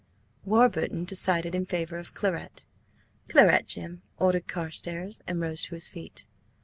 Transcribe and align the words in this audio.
Warburton 0.45 1.05
decided 1.05 1.53
in 1.53 1.67
favour 1.67 1.99
of 1.99 2.15
claret. 2.15 2.65
"Claret, 3.27 3.67
Jim," 3.67 4.01
ordered 4.17 4.47
Carstares, 4.47 5.21
and 5.27 5.39
rose 5.39 5.61
to 5.65 5.75
his 5.75 5.89
feet. 5.89 6.25